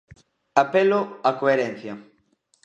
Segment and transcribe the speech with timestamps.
[0.63, 0.99] Apelo
[1.29, 1.93] á coherencia.